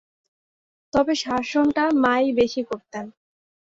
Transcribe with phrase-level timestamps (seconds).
[0.93, 3.05] তবে শাসনটা মা ই বেশি করতেন।